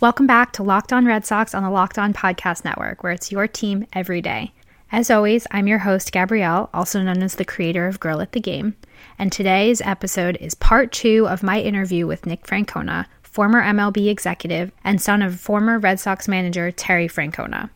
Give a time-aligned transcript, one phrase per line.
[0.00, 3.32] Welcome back to Locked On Red Sox on the Locked On Podcast Network, where it's
[3.32, 4.52] your team every day.
[4.92, 8.38] As always, I'm your host, Gabrielle, also known as the creator of Girl at the
[8.38, 8.76] Game,
[9.18, 14.70] and today's episode is part two of my interview with Nick Francona, former MLB executive
[14.84, 17.68] and son of former Red Sox manager Terry Francona.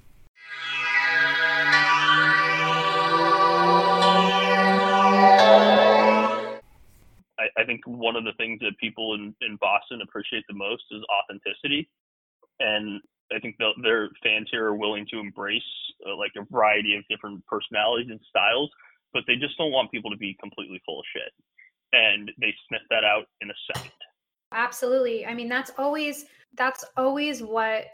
[7.56, 11.02] I, think one of the things that people in, in Boston appreciate the most is
[11.10, 11.88] authenticity.
[12.60, 13.00] And
[13.34, 15.62] I think the, their fans here are willing to embrace
[16.06, 18.70] uh, like a variety of different personalities and styles,
[19.12, 21.32] but they just don't want people to be completely full of shit.
[21.92, 23.92] And they sniff that out in a second.
[24.52, 25.26] Absolutely.
[25.26, 27.86] I mean, that's always that's always what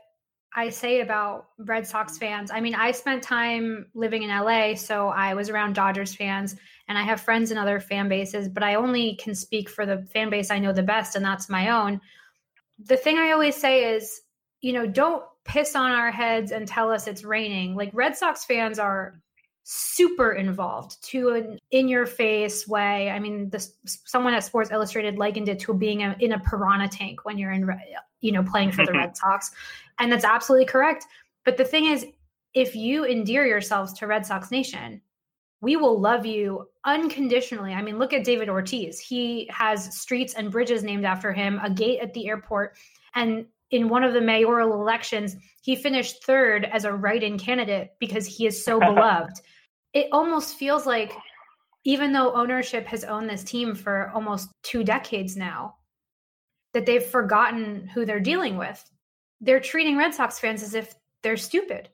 [0.55, 2.51] I say about Red Sox fans.
[2.51, 6.57] I mean, I spent time living in LA, so I was around Dodgers fans
[6.89, 9.99] and I have friends in other fan bases, but I only can speak for the
[10.13, 12.01] fan base I know the best, and that's my own.
[12.83, 14.23] The thing I always say is,
[14.61, 17.75] you know, don't piss on our heads and tell us it's raining.
[17.75, 19.21] Like Red Sox fans are
[19.71, 23.11] super involved to an in your face way.
[23.11, 26.89] I mean, this someone at Sports Illustrated likened it to being a, in a piranha
[26.89, 27.69] tank when you're in,
[28.21, 29.51] you know, playing for the Red Sox.
[29.99, 31.07] And that's absolutely correct.
[31.45, 32.07] But the thing is,
[32.55, 35.01] if you endear yourselves to Red Sox Nation,
[35.61, 37.75] we will love you unconditionally.
[37.75, 38.99] I mean, look at David Ortiz.
[38.99, 42.77] He has streets and bridges named after him, a gate at the airport.
[43.15, 47.91] And in one of the mayoral elections, he finished third as a write in candidate
[48.01, 49.41] because he is so beloved.
[49.93, 51.13] It almost feels like,
[51.85, 55.77] even though ownership has owned this team for almost two decades now,
[56.75, 58.83] that they've forgotten who they're dealing with.
[59.41, 61.89] They're treating Red Sox fans as if they're stupid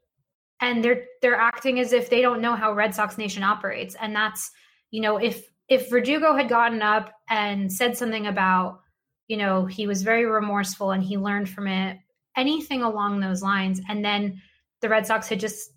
[0.61, 3.95] and they're they're acting as if they don't know how Red Sox Nation operates.
[4.01, 4.51] And that's,
[4.91, 8.81] you know, if if Verdugo had gotten up and said something about,
[9.29, 11.99] you know, he was very remorseful and he learned from it,
[12.37, 14.41] anything along those lines, and then
[14.81, 15.71] the Red Sox had just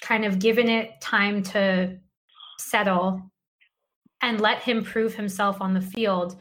[0.00, 1.98] kind of given it time to
[2.58, 3.30] settle
[4.22, 6.36] and let him prove himself on the field.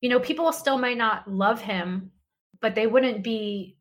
[0.00, 2.12] You know, people still might not love him,
[2.60, 3.76] but they wouldn't be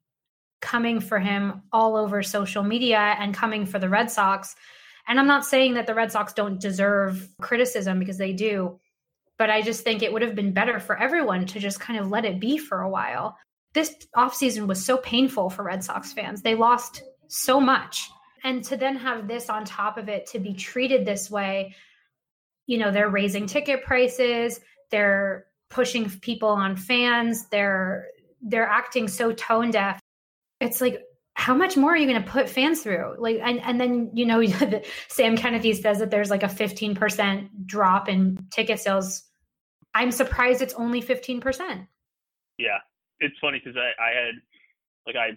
[0.62, 4.56] coming for him all over social media and coming for the Red Sox.
[5.08, 8.80] And I'm not saying that the Red Sox don't deserve criticism because they do,
[9.38, 12.10] but I just think it would have been better for everyone to just kind of
[12.10, 13.38] let it be for a while.
[13.74, 16.42] This offseason was so painful for Red Sox fans.
[16.42, 18.10] They lost so much.
[18.44, 21.76] And to then have this on top of it to be treated this way,
[22.68, 24.60] you know, they're raising ticket prices,
[24.92, 28.08] they're pushing people on fans, they're
[28.42, 30.00] they're acting so tone deaf
[30.60, 31.02] it's like
[31.36, 33.16] how much more are you going to put fans through?
[33.20, 34.44] Like and, and then you know
[35.08, 39.24] sam kennedy says that there's like a 15% drop in ticket sales.
[39.94, 41.88] I'm surprised it's only 15%
[42.58, 42.78] yeah.
[43.20, 44.36] It's funny because I, I had
[45.08, 45.30] like i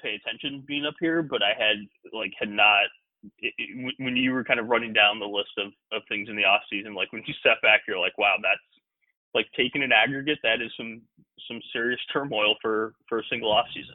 [0.00, 1.76] pay attention being up here but i had
[2.12, 2.84] like had not
[3.38, 6.34] it, it, when you were kind of running down the list of, of things in
[6.34, 8.58] the off season like when you step back you're like wow that's
[9.34, 11.02] like taking an aggregate that is some
[11.46, 13.94] some serious turmoil for for a single off season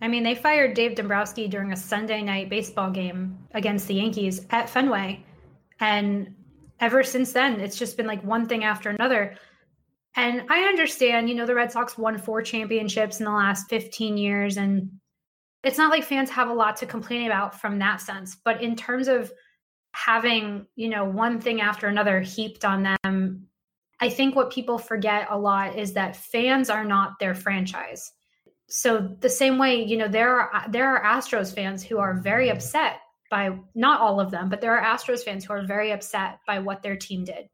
[0.00, 4.46] I mean, they fired Dave Dombrowski during a Sunday night baseball game against the Yankees
[4.50, 5.24] at Fenway.
[5.78, 6.34] And
[6.80, 9.36] ever since then, it's just been like one thing after another.
[10.16, 14.16] And I understand, you know, the Red Sox won four championships in the last 15
[14.16, 14.56] years.
[14.56, 14.90] And
[15.62, 18.36] it's not like fans have a lot to complain about from that sense.
[18.42, 19.30] But in terms of
[19.92, 23.46] having, you know, one thing after another heaped on them,
[24.00, 28.10] I think what people forget a lot is that fans are not their franchise
[28.70, 32.50] so the same way, you know, there are there are Astros fans who are very
[32.50, 36.38] upset by not all of them, but there are Astros fans who are very upset
[36.46, 37.48] by what their team did.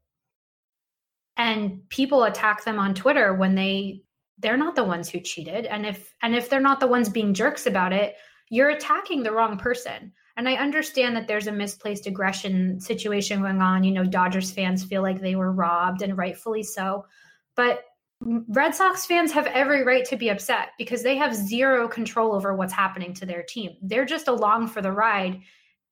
[1.37, 4.03] And people attack them on Twitter when they
[4.39, 7.33] they're not the ones who cheated and if and if they're not the ones being
[7.33, 8.15] jerks about it,
[8.51, 10.13] you're attacking the wrong person.
[10.37, 13.85] And I understand that there's a misplaced aggression situation going on.
[13.85, 17.07] You know, Dodgers fans feel like they were robbed and rightfully so.
[17.55, 17.83] But
[18.21, 22.55] Red Sox fans have every right to be upset because they have zero control over
[22.55, 23.77] what's happening to their team.
[23.83, 25.43] They're just along for the ride.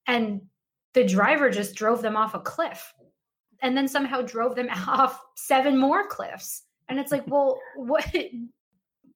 [0.07, 0.41] And
[0.95, 2.93] the driver just drove them off a cliff
[3.63, 6.63] and then somehow drove them off seven more cliffs.
[6.89, 8.07] And it's like, well, what?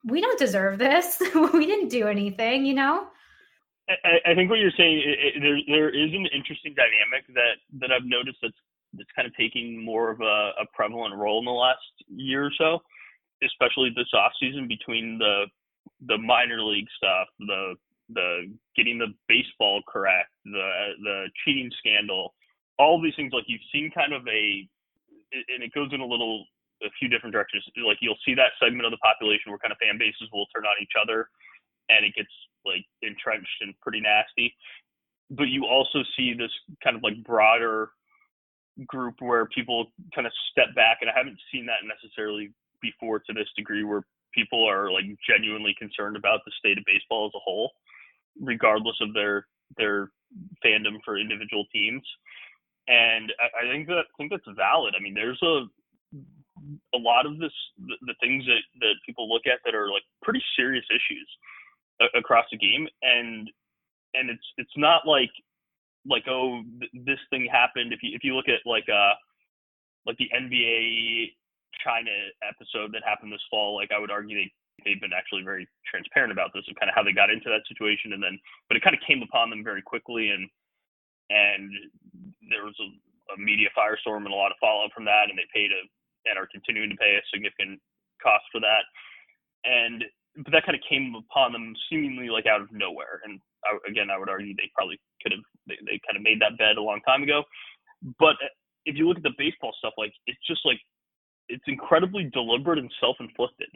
[0.04, 1.20] We don't deserve this.
[1.52, 3.08] we didn't do anything, you know?
[3.88, 7.56] I, I think what you're saying, it, it, there, there is an interesting dynamic that,
[7.80, 8.54] that I've noticed that's,
[8.92, 12.52] that's kind of taking more of a, a prevalent role in the last year or
[12.56, 12.80] so
[13.42, 15.46] especially this off season between the
[16.06, 17.74] the minor league stuff, the
[18.10, 22.34] the getting the baseball correct, the the cheating scandal,
[22.78, 23.32] all these things.
[23.32, 24.66] Like you've seen kind of a,
[25.32, 26.44] and it goes in a little
[26.82, 27.64] a few different directions.
[27.84, 30.64] Like you'll see that segment of the population where kind of fan bases will turn
[30.64, 31.28] on each other,
[31.88, 32.32] and it gets
[32.64, 34.54] like entrenched and pretty nasty.
[35.30, 36.52] But you also see this
[36.82, 37.90] kind of like broader
[38.86, 43.32] group where people kind of step back, and I haven't seen that necessarily before to
[43.32, 44.02] this degree, where
[44.34, 47.72] people are like genuinely concerned about the state of baseball as a whole,
[48.40, 49.46] regardless of their
[49.76, 50.10] their
[50.64, 52.02] fandom for individual teams.
[52.88, 54.94] And I, I think that I think that's valid.
[54.98, 55.66] I mean, there's a
[56.94, 60.02] a lot of this the, the things that that people look at that are like
[60.22, 61.28] pretty serious issues
[62.00, 63.50] a, across the game, and
[64.14, 65.30] and it's it's not like
[66.06, 67.92] like oh th- this thing happened.
[67.92, 69.14] If you if you look at like uh
[70.06, 71.32] like the NBA
[71.84, 72.10] China
[72.42, 74.50] episode that happened this fall, like I would argue they
[74.86, 77.66] they've been actually very transparent about this and kind of how they got into that
[77.66, 78.38] situation and then
[78.70, 80.46] but it kind of came upon them very quickly and
[81.34, 81.66] and
[82.46, 82.88] there was a,
[83.34, 85.82] a media firestorm and a lot of fallout from that and they paid a
[86.28, 87.80] and are continuing to pay a significant
[88.20, 88.84] cost for that.
[89.64, 90.04] And
[90.44, 93.24] but that kind of came upon them seemingly like out of nowhere.
[93.24, 96.40] And I, again I would argue they probably could have they, they kind of made
[96.40, 97.42] that bed a long time ago.
[98.18, 98.52] But uh,
[98.86, 100.78] if you look at the baseball stuff like it's just like
[101.48, 103.68] it's incredibly deliberate and self-inflicted.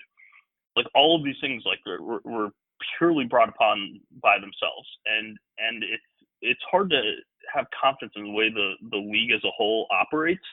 [0.77, 2.51] Like all of these things like were, were
[2.99, 4.89] purely brought upon by themselves.
[5.07, 6.03] And and it's
[6.41, 7.01] it's hard to
[7.55, 10.45] have confidence in the way the the league as a whole operates.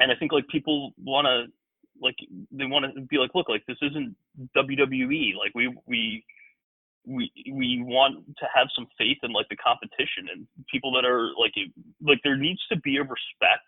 [0.00, 1.52] And i think like people want to
[2.00, 2.14] like
[2.52, 4.14] they want to be like look like this isn't
[4.56, 6.24] wwe like we we
[7.06, 11.30] we we want to have some faith in like the competition and people that are
[11.40, 11.54] like
[12.02, 13.66] like there needs to be a respect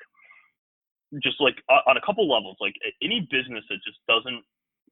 [1.23, 4.45] just like on a couple levels like any business that just doesn't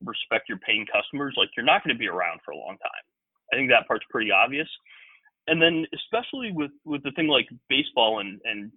[0.04, 3.04] respect your paying customers, like you're not going to be around for a long time.
[3.52, 4.68] I think that part's pretty obvious.
[5.46, 8.72] And then especially with with the thing like baseball and and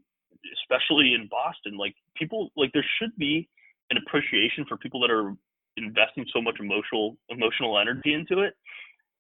[0.61, 3.49] especially in Boston, like people like there should be
[3.89, 5.35] an appreciation for people that are
[5.77, 8.53] investing so much emotional emotional energy into it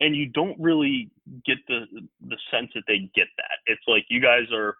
[0.01, 1.09] and you don't really
[1.45, 1.85] get the
[2.27, 4.75] the sense that they get that it's like you guys are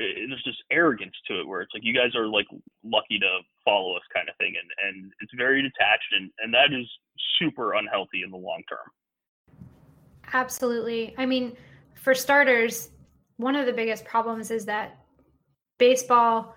[0.00, 2.46] Eh, there's this arrogance to it where it's like you guys are like
[2.84, 6.72] lucky to follow us kind of thing and and it's very detached and and that
[6.72, 6.86] is
[7.38, 8.78] super unhealthy in the long term.
[10.32, 11.14] Absolutely.
[11.18, 11.56] I mean
[11.94, 12.90] for starters
[13.36, 14.98] one of the biggest problems is that
[15.78, 16.54] baseball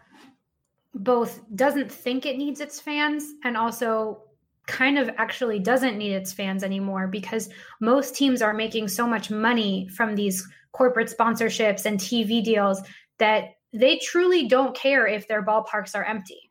[0.95, 4.21] both doesn't think it needs its fans and also
[4.67, 7.49] kind of actually doesn't need its fans anymore because
[7.81, 12.81] most teams are making so much money from these corporate sponsorships and TV deals
[13.19, 16.49] that they truly don't care if their ballparks are empty.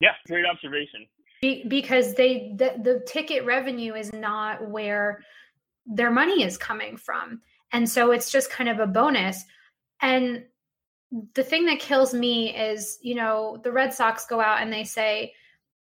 [0.00, 1.06] Yeah, great observation.
[1.42, 5.22] Be- because they the, the ticket revenue is not where
[5.86, 7.40] their money is coming from.
[7.72, 9.44] And so it's just kind of a bonus.
[10.00, 10.44] And
[11.34, 14.84] the thing that kills me is, you know, the Red Sox go out and they
[14.84, 15.32] say,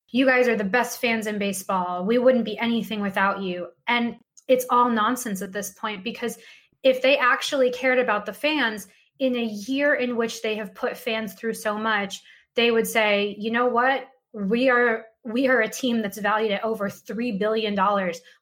[0.09, 2.05] you guys are the best fans in baseball.
[2.05, 3.67] We wouldn't be anything without you.
[3.87, 4.15] And
[4.47, 6.37] it's all nonsense at this point because
[6.83, 8.87] if they actually cared about the fans,
[9.19, 12.21] in a year in which they have put fans through so much,
[12.55, 14.07] they would say, you know what?
[14.33, 17.77] We are we are a team that's valued at over $3 billion.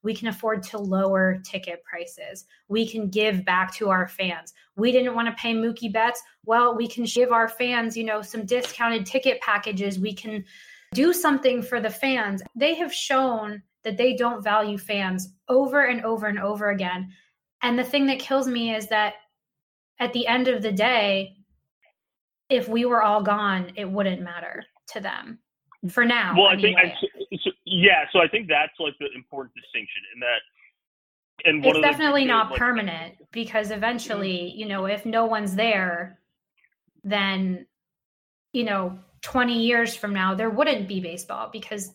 [0.04, 2.46] We can afford to lower ticket prices.
[2.68, 4.54] We can give back to our fans.
[4.76, 6.22] We didn't want to pay Mookie Betts.
[6.46, 9.98] Well, we can give our fans, you know, some discounted ticket packages.
[9.98, 10.46] We can
[10.94, 12.44] do something for the fans.
[12.56, 17.12] They have shown that they don't value fans over and over and over again.
[17.64, 19.16] And the thing that kills me is that
[20.00, 21.36] at the end of the day,
[22.50, 25.40] if we were all gone, it wouldn't matter to them
[25.90, 26.34] for now.
[26.36, 26.94] Well, I think, I,
[27.44, 30.40] so, yeah, so I think that's like the important distinction in that.
[31.44, 36.20] And it's definitely the, not like, permanent because eventually, you know, if no one's there,
[37.04, 37.68] then,
[38.54, 41.92] you know, 20 years from now, there wouldn't be baseball because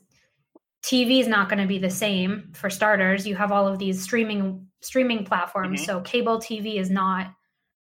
[0.83, 3.27] TV is not going to be the same for starters.
[3.27, 5.87] You have all of these streaming streaming platforms, mm-hmm.
[5.87, 7.33] so cable TV is not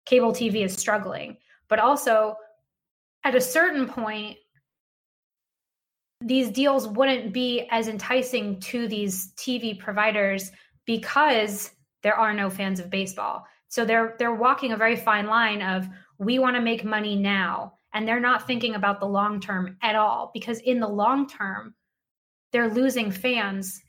[0.04, 1.36] cable TV is struggling.
[1.68, 2.36] But also,
[3.24, 4.36] at a certain point,
[6.20, 10.52] these deals wouldn't be as enticing to these TV providers
[10.86, 13.44] because there are no fans of baseball.
[13.68, 17.74] So they're they're walking a very fine line of we want to make money now
[17.94, 21.74] and they're not thinking about the long term at all because in the long term
[22.52, 23.80] they're losing fans.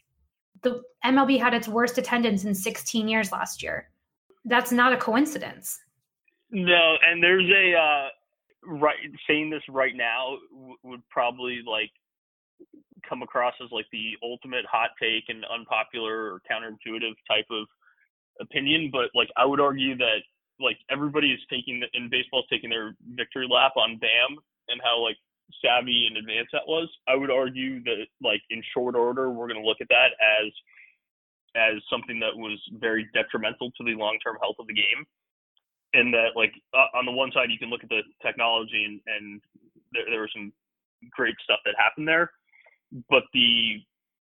[0.62, 3.90] The MLB had its worst attendance in 16 years last year.
[4.46, 5.78] That's not a coincidence.
[6.54, 8.08] No, and there's a uh,
[8.80, 11.90] right saying this right now w- would probably like
[13.10, 17.66] come across as like the ultimate hot take and unpopular or counterintuitive type of
[18.40, 20.22] opinion, but like I would argue that
[20.60, 24.38] like everybody is taking the, in baseball is taking their victory lap on Bam
[24.70, 25.18] and how like
[25.60, 26.88] savvy and advanced that was.
[27.08, 30.54] I would argue that like in short order, we're going to look at that as
[31.56, 35.02] as something that was very detrimental to the long term health of the game.
[35.94, 39.00] And that like uh, on the one side, you can look at the technology and
[39.06, 39.42] and
[39.92, 40.52] there, there was some
[41.12, 42.32] great stuff that happened there,
[43.10, 43.78] but the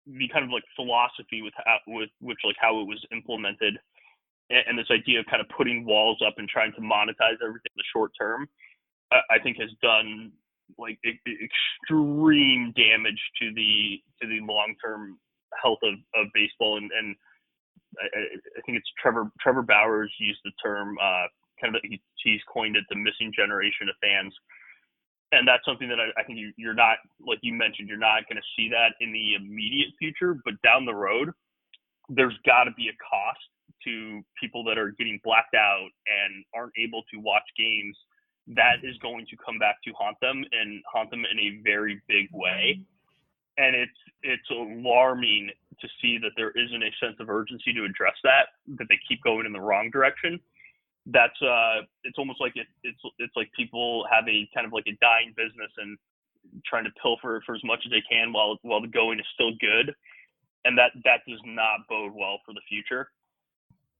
[0.07, 3.75] the kind of like philosophy with how, with which like how it was implemented
[4.51, 7.75] and, and this idea of kind of putting walls up and trying to monetize everything
[7.75, 8.49] in the short term,
[9.13, 10.33] I, I think has done
[10.79, 15.19] like extreme damage to the to the long term
[15.63, 16.77] health of, of baseball.
[16.77, 17.17] And, and
[17.99, 18.05] I,
[18.59, 21.27] I, think it's Trevor Trevor Bauer's used the term uh,
[21.61, 24.35] kind of he, he's coined it the missing generation of fans.
[25.33, 28.29] And that's something that I, I think you, you're not like you mentioned you're not
[28.29, 31.31] going to see that in the immediate future but down the road
[32.09, 33.43] there's got to be a cost
[33.85, 37.97] to people that are getting blacked out and aren't able to watch games
[38.49, 42.01] that is going to come back to haunt them and haunt them in a very
[42.09, 42.81] big way.
[43.59, 48.15] And it's it's alarming to see that there isn't a sense of urgency to address
[48.23, 50.39] that that they keep going in the wrong direction
[51.07, 54.87] that's uh it's almost like it, it's it's like people have a kind of like
[54.89, 55.97] a dying business and
[56.67, 59.53] trying to pilfer for as much as they can while while the going is still
[59.61, 59.95] good.
[60.65, 63.11] And that that does not bode well for the future.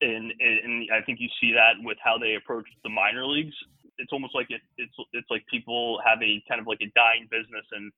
[0.01, 3.55] And and I think you see that with how they approach the minor leagues.
[3.99, 7.29] It's almost like it, it's it's like people have a kind of like a dying
[7.31, 7.93] business and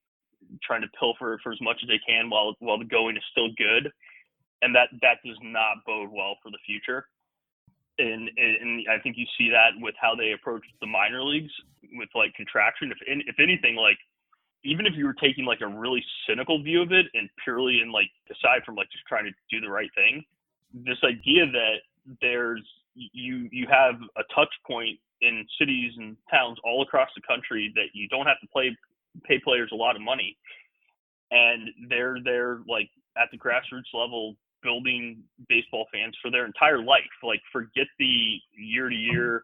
[0.63, 3.49] trying to pilfer for as much as they can while while the going is still
[3.57, 3.91] good.
[4.61, 7.05] And that that does not bode well for the future
[7.99, 11.51] and and I think you see that with how they approach the minor leagues
[11.93, 12.91] with like contraction.
[12.91, 13.97] If if anything, like
[14.63, 17.91] even if you were taking like a really cynical view of it and purely in
[17.91, 20.23] like aside from like just trying to do the right thing,
[20.73, 21.85] this idea that
[22.21, 22.65] there's
[22.95, 27.93] you you have a touch point in cities and towns all across the country that
[27.93, 28.75] you don't have to play
[29.25, 30.37] pay players a lot of money
[31.31, 37.13] and they're they're like at the grassroots level building baseball fans for their entire life.
[37.23, 39.43] Like forget the year to year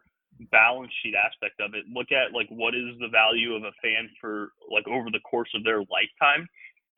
[0.52, 1.84] balance sheet aspect of it.
[1.92, 5.48] Look at like what is the value of a fan for like over the course
[5.54, 6.46] of their lifetime.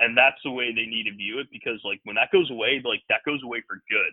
[0.01, 2.81] And that's the way they need to view it because like when that goes away,
[2.85, 4.13] like that goes away for good.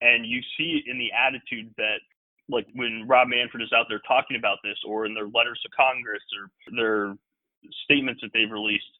[0.00, 2.00] And you see it in the attitude that
[2.48, 5.68] like when Rob Manfred is out there talking about this or in their letters to
[5.76, 7.16] Congress or their
[7.84, 8.90] statements that they've released,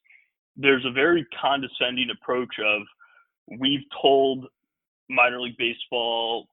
[0.55, 2.81] there's a very condescending approach of
[3.59, 4.47] we've told
[5.09, 6.47] minor league baseball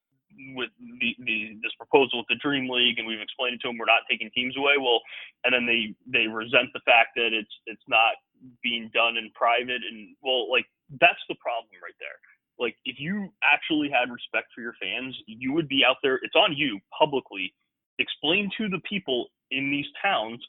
[0.55, 3.79] with the, the this proposal with the Dream League, and we've explained it to them
[3.79, 4.75] we're not taking teams away.
[4.79, 5.01] Well,
[5.45, 8.19] and then they they resent the fact that it's it's not
[8.63, 10.67] being done in private, and well, like
[11.01, 12.19] that's the problem right there.
[12.59, 16.19] Like if you actually had respect for your fans, you would be out there.
[16.23, 17.55] It's on you publicly.
[17.99, 20.41] Explain to the people in these towns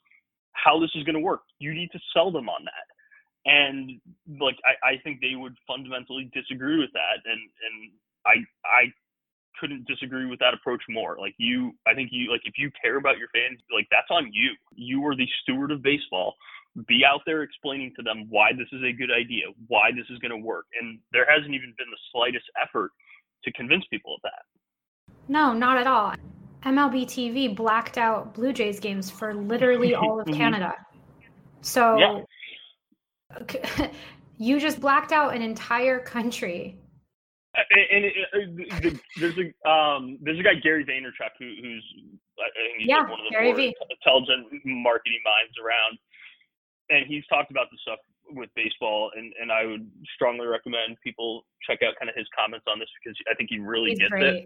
[0.54, 1.42] how this is going to work.
[1.58, 2.86] You need to sell them on that
[3.50, 4.00] and
[4.40, 7.92] like I, I think they would fundamentally disagree with that and and
[8.26, 8.94] i i
[9.60, 11.18] couldn't disagree with that approach more.
[11.20, 14.30] Like you i think you like if you care about your fans like that's on
[14.32, 14.52] you.
[14.76, 16.36] You are the steward of baseball.
[16.88, 20.20] Be out there explaining to them why this is a good idea why this is
[20.20, 22.92] going to work and there hasn't even been the slightest effort
[23.44, 24.44] to convince people of that.
[25.28, 26.14] No not at all.
[26.64, 30.38] Mlb tv blacked out blue jays games for literally all of mm-hmm.
[30.38, 30.74] canada.
[31.62, 32.22] So yeah
[34.38, 36.78] you just blacked out an entire country.
[37.58, 41.86] Uh, and, it, it, the, there's a um, there's a guy Gary Vaynerchuk who, who's
[42.38, 43.76] uh, I think he's yeah, like one of the Gary more v.
[43.90, 45.98] intelligent marketing minds around,
[46.90, 48.00] and he's talked about the stuff
[48.32, 52.66] with baseball, and, and I would strongly recommend people check out kind of his comments
[52.70, 54.46] on this because I think he really he's gets great.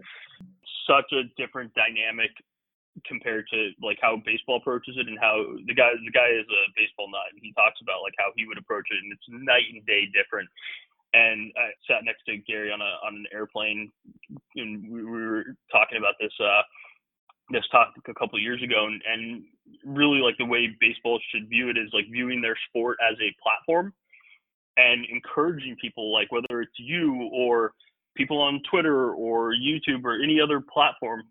[0.88, 2.32] Such a different dynamic
[3.06, 6.62] compared to like how baseball approaches it and how the guy the guy is a
[6.78, 9.66] baseball nut and he talks about like how he would approach it and it's night
[9.72, 10.48] and day different.
[11.14, 13.90] And I sat next to Gary on a on an airplane
[14.56, 16.62] and we, we were talking about this uh
[17.50, 19.44] this topic a couple years ago and, and
[19.84, 23.34] really like the way baseball should view it is like viewing their sport as a
[23.42, 23.92] platform
[24.76, 27.72] and encouraging people like whether it's you or
[28.16, 31.22] people on Twitter or YouTube or any other platform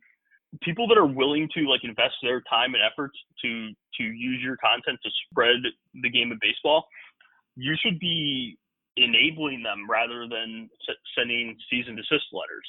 [0.62, 4.57] people that are willing to like invest their time and efforts to to use your
[4.57, 5.57] content to spread
[6.01, 6.86] the game of baseball,
[7.55, 8.57] you should be
[8.98, 10.69] enabling them rather than
[11.17, 12.67] sending cease and desist letters.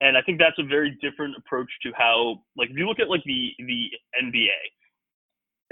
[0.00, 3.08] And I think that's a very different approach to how like if you look at
[3.08, 3.90] like the the
[4.20, 4.60] NBA,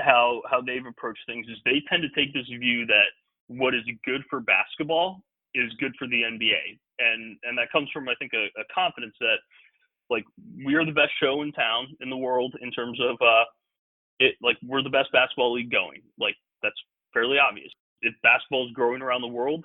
[0.00, 3.10] how how they've approached things is they tend to take this view that
[3.48, 5.22] what is good for basketball
[5.54, 6.78] is good for the NBA.
[6.98, 9.38] And and that comes from I think a, a confidence that
[10.10, 10.24] like
[10.64, 13.44] we are the best show in town in the world in terms of uh
[14.18, 16.02] it like we're the best basketball league going.
[16.18, 16.76] Like that's
[17.12, 17.70] fairly obvious.
[18.02, 19.64] If basketball is growing around the world,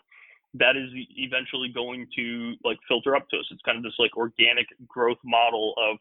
[0.56, 3.46] that is eventually going to like filter up to us.
[3.52, 5.98] It's kind of this like organic growth model of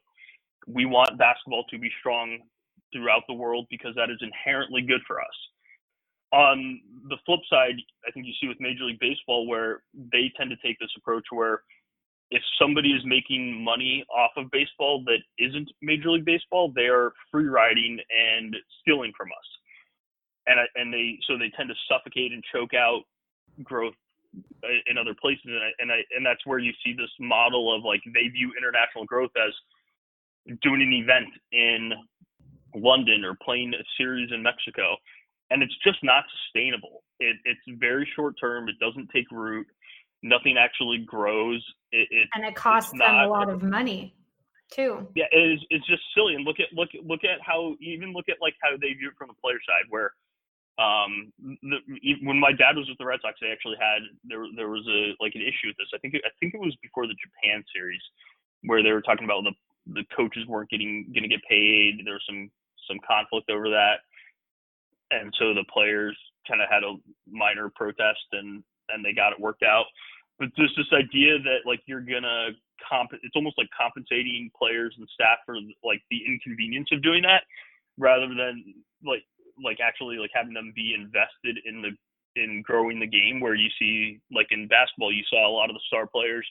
[0.66, 2.38] we want basketball to be strong
[2.92, 5.36] throughout the world because that is inherently good for us.
[6.32, 7.76] On the flip side,
[8.06, 11.24] I think you see with Major League Baseball where they tend to take this approach
[11.30, 11.62] where
[12.30, 17.12] if somebody is making money off of baseball that isn't Major League Baseball, they are
[17.30, 19.48] free riding and stealing from us.
[20.46, 23.02] And and they so they tend to suffocate and choke out
[23.62, 23.94] growth
[24.62, 25.46] uh, in other places.
[25.46, 28.52] And I, and I and that's where you see this model of like they view
[28.56, 29.52] international growth as
[30.62, 31.92] doing an event in
[32.74, 34.96] London or playing a series in Mexico.
[35.50, 37.02] And it's just not sustainable.
[37.20, 38.68] It, it's very short term.
[38.68, 39.66] It doesn't take root
[40.28, 44.14] nothing actually grows it, it and it costs them not, a lot of money
[44.70, 48.12] too yeah it is it's just silly and look at look look at how even
[48.12, 50.12] look at like how they view it from the player side where
[50.78, 51.80] um, the,
[52.22, 55.16] when my dad was with the Red Sox, they actually had there there was a
[55.24, 55.88] like an issue with this.
[55.94, 58.02] I think it, I think it was before the Japan series
[58.64, 59.56] where they were talking about the
[59.94, 62.04] the coaches weren't getting going to get paid.
[62.04, 62.50] There was some
[62.88, 64.04] some conflict over that,
[65.10, 66.16] and so the players
[66.46, 69.86] kind of had a minor protest and and they got it worked out.
[70.38, 72.50] But just this idea that like you're gonna
[72.88, 77.44] comp, it's almost like compensating players and staff for like the inconvenience of doing that,
[77.98, 78.74] rather than
[79.04, 79.24] like
[79.62, 81.90] like actually like having them be invested in the
[82.36, 85.74] in growing the game where you see like in basketball you saw a lot of
[85.74, 86.46] the star players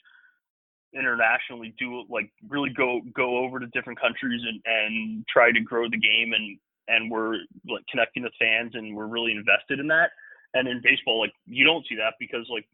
[0.94, 5.88] internationally do like really go go over to different countries and and try to grow
[5.88, 7.38] the game and and we're
[7.68, 10.10] like connecting with fans and we're really invested in that.
[10.54, 12.66] And in baseball like you don't see that because like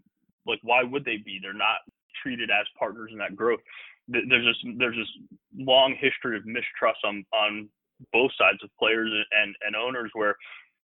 [0.47, 1.39] like why would they be?
[1.41, 1.79] They're not
[2.23, 3.61] treated as partners in that growth.
[4.09, 7.69] There's this there's this long history of mistrust on on
[8.13, 10.37] both sides of players and and owners where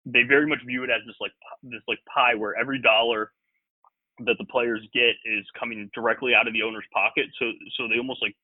[0.05, 1.31] they very much view it as this like
[1.63, 3.31] this like pie where every dollar
[4.19, 7.25] that the players get is coming directly out of the owner's pocket.
[7.39, 8.35] So so they almost like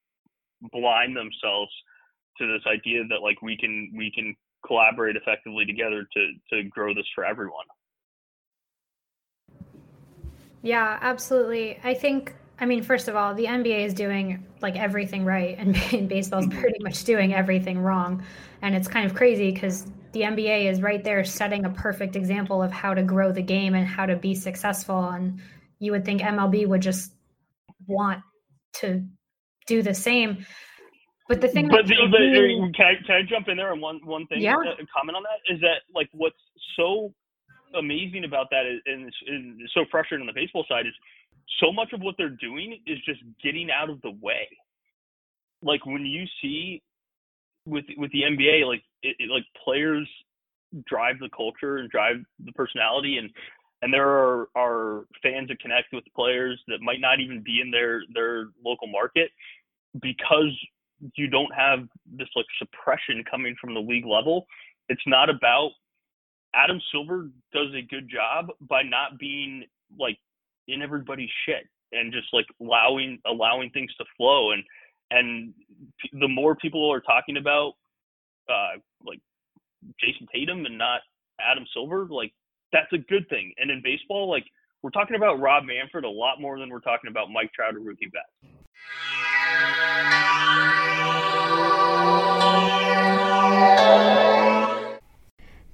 [0.71, 1.71] blind themselves
[2.37, 4.35] to this idea that like we can we can
[4.65, 7.65] collaborate effectively together to to grow this for everyone
[10.61, 15.23] yeah absolutely i think I mean, first of all, the NBA is doing like everything
[15.23, 16.59] right, and, and baseball is mm-hmm.
[16.59, 18.23] pretty much doing everything wrong.
[18.61, 22.61] And it's kind of crazy because the NBA is right there setting a perfect example
[22.61, 25.09] of how to grow the game and how to be successful.
[25.09, 25.39] And
[25.79, 27.13] you would think MLB would just
[27.87, 28.21] want
[28.73, 29.03] to
[29.65, 30.45] do the same.
[31.29, 34.01] But the thing, but, the, but can I can I jump in there on one
[34.03, 34.41] one thing?
[34.41, 34.55] Yeah.
[34.55, 36.35] Comment on that is that like what's
[36.75, 37.13] so
[37.77, 40.93] amazing about that is, and, and so frustrating on the baseball side is
[41.59, 44.47] so much of what they're doing is just getting out of the way.
[45.61, 46.81] Like when you see
[47.65, 50.07] with with the NBA, like it, it, like players
[50.87, 53.29] drive the culture and drive the personality, and
[53.81, 57.71] and there are are fans that connect with players that might not even be in
[57.71, 59.31] their their local market
[60.01, 60.55] because
[61.15, 61.79] you don't have
[62.17, 64.45] this like suppression coming from the league level.
[64.89, 65.71] It's not about
[66.53, 69.63] Adam Silver does a good job by not being
[69.97, 70.17] like
[70.67, 74.63] in everybody's shit and just like allowing allowing things to flow and
[75.11, 75.53] and
[76.19, 77.73] the more people are talking about
[78.49, 79.19] uh like
[79.99, 81.01] Jayson Tatum and not
[81.39, 82.33] Adam Silver like
[82.71, 84.45] that's a good thing and in baseball like
[84.81, 87.79] we're talking about Rob Manfred a lot more than we're talking about Mike Trout or
[87.79, 88.29] Mookie Betts.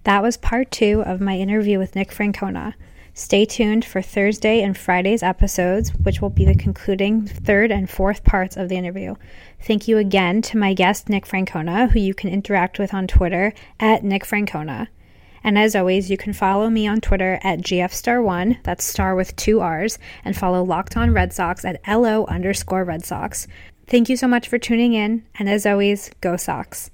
[0.06, 2.76] That was part two of my interview with Nick Francona.
[3.16, 8.24] Stay tuned for Thursday and Friday's episodes, which will be the concluding third and fourth
[8.24, 9.16] parts of the interview.
[9.62, 13.52] Thank you again to my guest, Nick Francona, who you can interact with on Twitter
[13.80, 14.90] at Nick Francona.
[15.44, 19.60] And as always, you can follow me on Twitter at GFStarr1, that's star with two
[19.60, 23.48] R's, and follow Locked On Red Sox at LO underscore Red Sox.
[23.88, 26.92] Thank you so much for tuning in, and as always, go Sox.